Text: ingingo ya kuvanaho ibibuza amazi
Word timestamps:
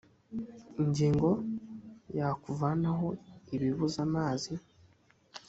ingingo 0.81 1.29
ya 2.17 2.27
kuvanaho 2.41 3.07
ibibuza 3.55 3.97
amazi 4.07 4.53